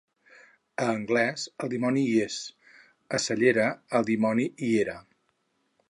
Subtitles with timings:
[0.85, 3.69] A Anglès, el dimoni hi és; a la Cellera,
[4.01, 4.99] el dimoni hi era.